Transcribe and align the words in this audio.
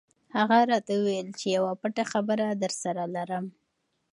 هغه 0.37 0.57
راته 0.71 0.93
وویل 0.97 1.29
چې 1.39 1.47
یوه 1.57 1.73
پټه 1.81 2.03
خبره 2.11 2.45
درسره 2.63 3.03
لرم. 3.15 3.45